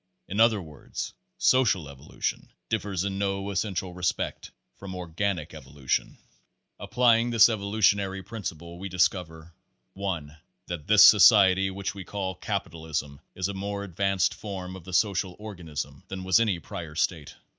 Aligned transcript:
In 0.27 0.39
other 0.39 0.59
words, 0.59 1.13
Social 1.37 1.87
Evolution 1.87 2.49
differs 2.69 3.03
in 3.03 3.19
no 3.19 3.51
essential 3.51 3.93
respect 3.93 4.49
from 4.77 4.95
organic 4.95 5.53
evolution. 5.53 6.07
Page 6.13 6.17
Forty 6.17 6.27
five 6.79 6.85
Applying 6.89 7.29
this 7.29 7.49
evolutionary 7.49 8.23
principle, 8.23 8.79
we 8.79 8.89
discover: 8.89 9.53
1. 9.93 10.35
That 10.65 10.87
this 10.87 11.03
society 11.03 11.69
which 11.69 11.93
we 11.93 12.03
call 12.03 12.33
Capitalism 12.33 13.19
is 13.35 13.47
a 13.47 13.53
more 13.53 13.83
advanced 13.83 14.33
form 14.33 14.75
of 14.75 14.85
the 14.85 14.93
social 14.93 15.35
organism 15.37 16.01
than 16.07 16.23
was 16.23 16.39
any 16.39 16.57
prior 16.57 16.95
state. 16.95 17.35